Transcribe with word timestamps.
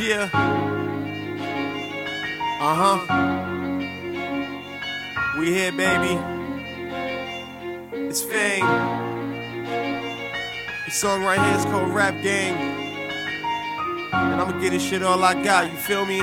Yeah. 0.00 0.28
Uh 2.60 2.74
huh. 2.74 2.98
We 5.38 5.52
here, 5.54 5.70
baby. 5.70 6.18
It's 7.92 8.20
Fame. 8.20 8.66
The 10.84 10.90
song 10.90 11.22
right 11.22 11.38
here 11.38 11.56
is 11.56 11.64
called 11.66 11.94
Rap 11.94 12.20
Gang. 12.24 12.56
And 14.12 14.40
I'ma 14.40 14.58
get 14.60 14.70
this 14.70 14.82
shit 14.82 15.04
all 15.04 15.22
I 15.22 15.40
got, 15.44 15.70
you 15.70 15.76
feel 15.78 16.04
me? 16.04 16.20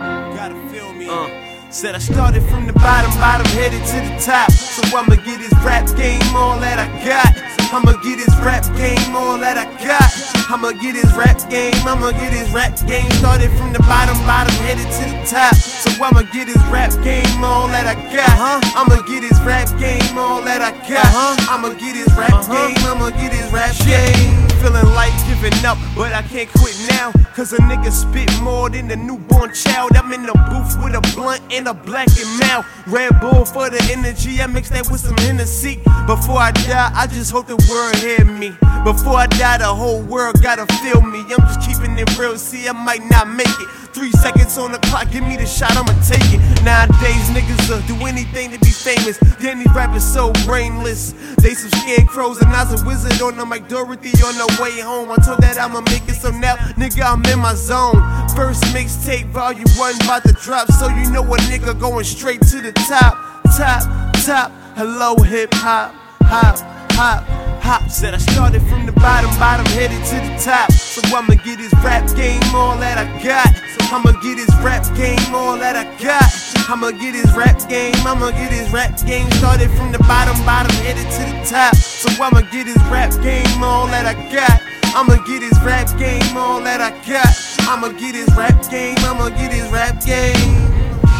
Gotta 0.00 0.56
feel 0.68 0.92
me. 0.92 1.08
Uh. 1.08 1.70
Said 1.70 1.94
I 1.94 1.98
started 1.98 2.42
from 2.44 2.66
the 2.66 2.72
bottom, 2.72 3.10
bottom 3.20 3.46
headed 3.52 3.84
to 3.84 4.00
the 4.00 4.18
top. 4.24 4.50
So 4.50 4.82
I'ma 4.96 5.14
get 5.16 5.38
this 5.38 5.52
rap 5.64 5.86
game 5.96 6.34
all 6.34 6.58
that 6.58 6.78
I 6.80 6.86
got. 7.04 7.36
I'ma 7.72 7.92
get 8.02 8.16
this 8.16 8.34
rap 8.40 8.64
game 8.76 9.14
all 9.14 9.38
that 9.38 9.58
I 9.58 9.64
got. 9.84 10.15
I'ma 10.48 10.70
get 10.72 10.94
his 10.94 11.12
rap 11.14 11.38
game, 11.50 11.74
I'ma 11.84 12.12
get 12.12 12.32
his 12.32 12.50
rap 12.52 12.78
game. 12.86 13.10
Started 13.18 13.50
from 13.58 13.72
the 13.72 13.80
bottom, 13.80 14.16
bottom 14.26 14.54
headed 14.62 14.86
to 14.86 15.04
the 15.10 15.26
top. 15.26 15.54
So 15.56 15.90
I'ma 16.02 16.22
get 16.32 16.46
his 16.46 16.62
rap 16.70 16.92
game 17.02 17.42
all 17.42 17.66
that 17.68 17.86
I 17.86 17.94
got. 18.14 18.30
Uh-huh. 18.30 18.60
I'ma 18.78 19.02
get 19.02 19.24
his 19.24 19.40
rap 19.42 19.68
game 19.80 20.16
all 20.16 20.40
that 20.42 20.62
I 20.62 20.70
got. 20.88 21.04
Uh-huh. 21.04 21.50
I'ma 21.50 21.74
get 21.74 21.96
his 21.96 22.06
rap 22.16 22.32
uh-huh. 22.32 22.52
game, 22.52 22.76
I'ma 22.86 23.10
get 23.10 23.32
his 23.32 23.50
rap 23.52 23.74
game. 23.86 24.55
Feeling 24.66 24.94
like 24.96 25.12
giving 25.28 25.64
up, 25.64 25.78
but 25.94 26.12
I 26.12 26.22
can't 26.22 26.50
quit 26.50 26.74
now. 26.88 27.12
Cause 27.36 27.52
a 27.52 27.58
nigga 27.58 27.92
spit 27.92 28.28
more 28.42 28.68
than 28.68 28.90
a 28.90 28.96
newborn 28.96 29.54
child. 29.54 29.92
I'm 29.94 30.12
in 30.12 30.26
the 30.26 30.32
booth 30.32 30.82
with 30.82 30.96
a 30.96 31.14
blunt 31.14 31.40
and 31.52 31.68
a 31.68 31.74
Black 31.74 32.08
and 32.08 32.40
Mild. 32.40 32.64
Red 32.88 33.20
Bull 33.20 33.44
for 33.44 33.70
the 33.70 33.80
energy, 33.92 34.42
I 34.42 34.48
mix 34.48 34.70
that 34.70 34.90
with 34.90 35.02
some 35.02 35.16
Hennessy. 35.18 35.76
Before 36.08 36.38
I 36.38 36.50
die, 36.50 36.90
I 36.96 37.06
just 37.06 37.30
hope 37.30 37.46
the 37.46 37.54
world 37.70 37.94
hear 38.02 38.24
me. 38.24 38.56
Before 38.82 39.14
I 39.14 39.26
die, 39.26 39.58
the 39.58 39.66
whole 39.66 40.02
world 40.02 40.42
gotta 40.42 40.66
feel 40.82 41.00
me. 41.00 41.20
I'm 41.20 41.46
just 41.46 41.60
keeping 41.60 41.96
it 41.96 42.18
real, 42.18 42.36
see, 42.36 42.68
I 42.68 42.72
might 42.72 43.04
not 43.08 43.28
make 43.28 43.46
it. 43.46 43.68
Three 43.96 44.12
seconds 44.12 44.58
on 44.58 44.72
the 44.72 44.78
clock, 44.90 45.10
give 45.10 45.24
me 45.24 45.36
the 45.36 45.46
shot, 45.46 45.72
I'ma 45.76 45.94
take 46.04 46.28
it. 46.28 46.40
Nowadays, 46.64 47.30
niggas 47.32 47.70
will 47.70 47.80
do 47.88 47.96
anything 48.04 48.50
to 48.50 48.58
be 48.58 48.68
famous. 48.68 49.16
Then 49.40 49.58
these 49.58 49.72
rappers 49.74 50.04
so 50.04 50.32
brainless. 50.44 51.14
They 51.40 51.54
some 51.54 51.70
scarecrows, 51.70 52.42
and 52.42 52.52
I 52.52 52.64
was 52.70 52.82
a 52.82 52.86
wizard 52.86 53.22
on 53.22 53.36
them 53.38 53.48
like 53.48 53.68
Dorothy 53.68 54.12
on 54.20 54.36
the 54.36 54.55
way 54.60 54.80
home. 54.80 55.10
I 55.10 55.16
told 55.16 55.38
that 55.38 55.58
I'ma 55.58 55.80
make 55.82 56.08
it, 56.08 56.14
so 56.14 56.30
now, 56.30 56.56
nigga, 56.76 57.02
I'm 57.02 57.24
in 57.26 57.38
my 57.38 57.54
zone. 57.54 57.96
First 58.34 58.62
mixtape, 58.74 59.26
volume 59.30 59.68
one, 59.76 59.94
about 60.02 60.24
to 60.24 60.32
drop, 60.32 60.70
so 60.72 60.88
you 60.88 61.10
know 61.10 61.22
a 61.22 61.36
nigga 61.48 61.78
going 61.78 62.04
straight 62.04 62.42
to 62.52 62.60
the 62.60 62.72
top, 62.72 63.14
top, 63.56 63.82
top. 64.24 64.52
Hello, 64.76 65.16
hip 65.16 65.52
hop, 65.54 65.94
hop, 66.22 66.58
hop 66.92 67.46
hop. 67.66 67.90
Said 67.90 68.14
I 68.14 68.18
started 68.18 68.62
from 68.62 68.86
the 68.86 68.92
bottom, 68.92 69.30
bottom 69.38 69.66
headed 69.74 70.02
to 70.10 70.16
the 70.22 70.34
top. 70.38 70.70
So 70.72 71.02
I'ma 71.16 71.34
get 71.42 71.58
his 71.58 71.72
rap 71.82 72.06
game 72.14 72.42
all 72.54 72.78
that 72.78 72.96
I 72.96 73.06
got. 73.22 73.50
So 73.74 73.80
I'ma 73.94 74.12
get 74.22 74.38
his 74.38 74.52
rap 74.62 74.86
game 74.96 75.34
all 75.34 75.58
that 75.58 75.74
I 75.74 75.84
got. 76.02 76.30
I'ma 76.68 76.90
get 76.90 77.14
his 77.14 77.32
rap 77.36 77.56
game, 77.68 77.94
I'ma 78.04 78.32
get 78.32 78.50
his 78.50 78.68
rap 78.72 78.98
game. 79.06 79.30
Started 79.32 79.70
from 79.70 79.92
the 79.92 80.00
bottom, 80.00 80.36
bottom 80.44 80.74
headed 80.82 81.08
to 81.12 81.22
the 81.22 81.46
top. 81.48 81.76
So 81.76 82.10
I'ma 82.20 82.40
get 82.50 82.66
his 82.66 82.82
rap 82.90 83.12
game 83.22 83.62
all 83.62 83.86
that 83.86 84.04
I 84.04 84.14
got. 84.34 84.60
I'ma 84.96 85.22
get 85.26 85.42
his 85.42 85.56
rap 85.62 85.86
game 85.96 86.36
all 86.36 86.60
that 86.62 86.80
I 86.80 86.90
got. 87.06 87.30
I'ma 87.70 87.96
get 87.96 88.16
his 88.16 88.28
rap 88.36 88.68
game, 88.68 88.96
I'ma 88.98 89.28
get 89.28 89.52
his 89.52 89.70
rap 89.70 90.04
game. 90.04 90.34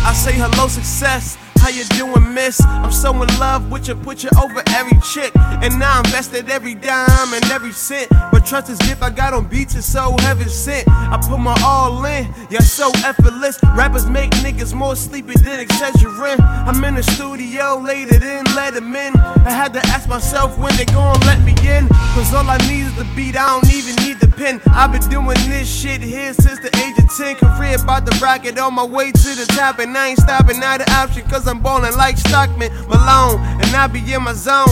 I 0.03 0.13
say 0.15 0.33
hello, 0.33 0.67
success. 0.67 1.39
How 1.67 1.73
you 1.73 1.83
doing, 1.99 2.33
miss? 2.33 2.65
I'm 2.65 2.93
so 2.93 3.11
in 3.25 3.29
love 3.41 3.73
with 3.73 3.89
you, 3.89 3.97
put 3.97 4.23
you 4.23 4.31
over 4.41 4.63
every 4.69 5.01
chick. 5.01 5.33
And 5.35 5.81
now 5.81 5.97
I 5.97 5.99
invested 5.99 6.49
every 6.49 6.77
dime 6.77 7.35
and 7.35 7.45
every 7.47 7.73
cent. 7.73 8.09
But 8.31 8.47
trust 8.47 8.71
is 8.71 8.79
gift 8.79 9.03
I 9.03 9.11
got 9.11 9.35
on 9.35 9.49
beats 9.49 9.75
is 9.75 9.85
so 9.85 10.15
heaven 10.21 10.49
sent. 10.49 10.87
I 10.87 11.19
put 11.29 11.39
my 11.41 11.61
all 11.65 12.05
in, 12.05 12.33
you're 12.51 12.61
so 12.61 12.93
effortless. 13.05 13.59
Rappers 13.75 14.07
make 14.09 14.31
niggas 14.47 14.75
more 14.75 14.95
sleepy 14.95 15.35
than 15.43 15.67
Excedrin. 15.67 16.39
I'm 16.41 16.85
in 16.85 16.95
the 16.95 17.03
studio 17.03 17.83
later 17.85 18.21
than 18.21 18.45
let 18.55 18.75
them 18.75 18.95
in. 18.95 19.17
I 19.17 19.51
had 19.51 19.73
to 19.73 19.81
ask 19.87 20.09
myself 20.09 20.57
when 20.61 20.73
they 20.77 20.85
gon' 20.85 21.19
let 21.23 21.41
me 21.43 21.57
in. 21.67 21.89
Cause 22.15 22.33
all 22.33 22.49
I 22.49 22.59
need 22.69 22.83
is 22.83 22.95
the 22.95 23.07
beat, 23.17 23.37
I 23.37 23.61
don't 23.61 23.75
even 23.75 23.97
need 24.07 24.21
the 24.21 24.29
pen. 24.29 24.61
I've 24.67 24.93
been 24.93 25.03
doing 25.11 25.37
this 25.51 25.69
shit 25.69 26.01
here 26.01 26.33
since 26.33 26.61
the 26.61 26.71
age 26.79 26.97
of 27.03 27.11
10. 27.17 27.37
Career 27.37 27.83
about 27.83 28.07
to 28.07 28.17
rocket 28.21 28.57
on 28.57 28.75
my 28.75 28.85
way 28.85 29.11
to 29.11 29.35
the 29.35 29.47
top. 29.57 29.81
And 29.81 29.97
I 29.99 30.09
ain't 30.11 30.19
stopping, 30.21 30.61
not 30.61 30.81
an 30.81 30.91
option, 30.91 31.29
cause 31.29 31.49
I'm 31.49 31.56
ballin' 31.61 31.97
like 31.97 32.17
Stockton 32.19 32.59
Malone. 32.89 33.41
And 33.61 33.75
I 33.75 33.87
be 33.87 34.01
in 34.13 34.23
my 34.23 34.33
zone. 34.33 34.67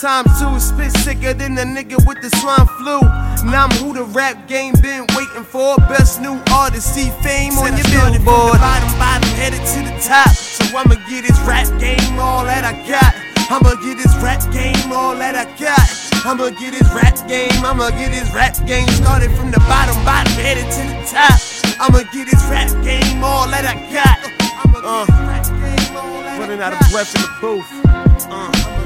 Time 0.00 0.24
two 0.40 0.58
spit 0.58 0.90
sicker 1.04 1.32
than 1.34 1.54
the 1.54 1.62
nigga 1.62 1.94
with 2.06 2.20
the 2.22 2.30
swine 2.40 2.66
flu. 2.78 2.98
Now 3.48 3.66
I'm 3.66 3.70
who 3.78 3.94
the 3.94 4.04
rap 4.04 4.48
game 4.48 4.74
been 4.82 5.06
waiting 5.14 5.44
for. 5.44 5.76
Best 5.86 6.20
new 6.20 6.40
artist, 6.50 6.94
see 6.94 7.10
fame 7.22 7.52
on 7.58 7.76
your 7.76 7.86
billboard. 7.86 8.58
Bottom, 8.58 8.90
bottom, 8.98 9.28
headed 9.38 9.62
to 9.62 9.78
the 9.86 9.94
top. 10.02 10.30
So 10.30 10.64
I'ma 10.76 10.96
get 11.08 11.24
his 11.24 11.38
rap 11.46 11.68
game 11.78 12.18
all 12.18 12.44
that 12.44 12.64
I 12.64 12.74
got. 12.88 13.14
I'ma 13.52 13.74
get 13.84 13.98
his 13.98 14.16
rap 14.24 14.40
game 14.50 14.90
all 14.90 15.14
that 15.14 15.36
I 15.36 15.44
got. 15.60 16.02
I'ma 16.24 16.50
get 16.50 16.72
his 16.72 16.88
rap 16.94 17.18
game, 17.28 17.50
I'ma 17.62 17.90
get 17.90 18.14
his 18.14 18.32
rap 18.32 18.56
game. 18.66 18.88
Started 18.88 19.30
from 19.36 19.50
the 19.50 19.60
bottom, 19.68 19.94
bottom, 20.06 20.32
headed 20.34 20.70
to 20.70 20.82
the 20.88 20.98
top. 21.10 21.36
I'ma 21.78 22.02
get 22.14 22.28
his 22.28 22.42
rap 22.46 22.70
game 22.82 23.22
all 23.22 23.46
that 23.48 23.66
I 23.66 23.74
got. 23.92 24.18
Uh, 24.82 25.06
running 26.52 26.62
out 26.62 26.72
of 26.74 26.90
breath 26.90 27.14
in 27.14 27.22
the 27.22 27.28
booth. 27.40 28.26
Uh. 28.30 28.81